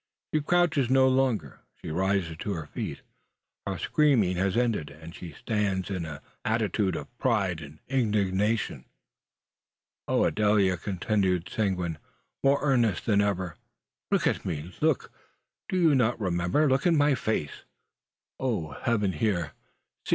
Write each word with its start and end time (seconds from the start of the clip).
She 0.33 0.41
crouches 0.41 0.89
no 0.89 1.07
longer. 1.07 1.59
She 1.79 1.91
rises 1.91 2.35
to 2.37 2.53
her 2.53 2.65
feet. 2.65 3.03
Her 3.67 3.77
screaming 3.77 4.35
has 4.37 4.57
ended, 4.57 4.89
and 4.89 5.13
she 5.13 5.31
stands 5.31 5.91
in 5.91 6.07
an 6.07 6.21
attitude 6.43 6.95
of 6.95 7.15
pride 7.19 7.61
and 7.61 7.77
indignation. 7.87 8.85
"Oh, 10.07 10.23
Adele!" 10.23 10.75
continues 10.77 11.43
Seguin, 11.49 11.99
more 12.43 12.57
earnest 12.63 13.05
than 13.05 13.21
ever, 13.21 13.57
"look 14.09 14.25
at 14.25 14.43
me! 14.43 14.73
look! 14.81 15.11
Do 15.69 15.77
you 15.77 15.93
not 15.93 16.19
remember? 16.19 16.67
Look 16.67 16.87
in 16.87 16.97
my 16.97 17.13
face! 17.13 17.65
Oh, 18.39 18.71
Heaven! 18.71 19.13
Here, 19.13 19.51
see! 20.07 20.09